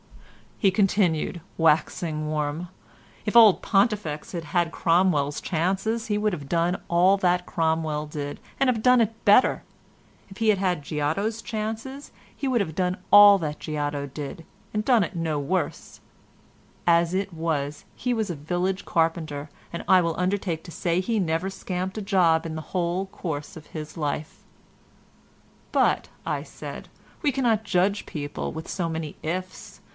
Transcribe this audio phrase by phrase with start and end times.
[0.73, 2.69] continued he, waxing warm,
[3.25, 8.39] "if old Pontifex had had Cromwell's chances he would have done all that Cromwell did,
[8.59, 9.63] and have done it better;
[10.29, 14.43] if he had had Giotto's chances he would have done all that Giotto did,
[14.73, 15.99] and done it no worse;
[16.87, 21.19] as it was, he was a village carpenter, and I will undertake to say he
[21.19, 24.43] never scamped a job in the whole course of his life."
[25.71, 26.09] "But,"
[26.43, 26.89] said I,
[27.23, 29.79] "we cannot judge people with so many 'ifs.